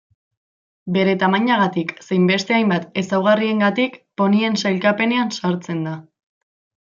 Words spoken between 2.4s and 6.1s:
hainbat ezaugarriengatik ponien sailkapenean sartzen da.